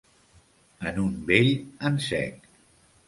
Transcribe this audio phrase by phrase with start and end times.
[0.91, 1.51] En un bell
[1.91, 2.53] en sec.